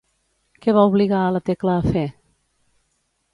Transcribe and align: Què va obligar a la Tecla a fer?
Què 0.65 0.73
va 0.77 0.85
obligar 0.91 1.19
a 1.25 1.35
la 1.35 1.41
Tecla 1.51 1.75
a 1.75 1.85
fer? 1.91 2.05